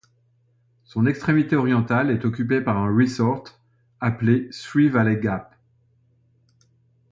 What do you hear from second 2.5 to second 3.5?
par un resort